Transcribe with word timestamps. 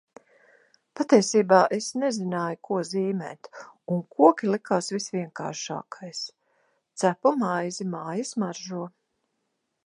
Patiesībā 0.99 1.57
es 1.75 1.89
nezināju, 2.03 2.59
ko 2.69 2.79
zīmēt 2.91 3.49
un 3.97 4.01
koki 4.15 4.49
likās 4.53 4.89
visvienkāršākais. 4.95 6.23
Cepu 7.03 7.35
maizi. 7.45 7.89
Māja 7.95 8.27
smaržo. 8.33 8.83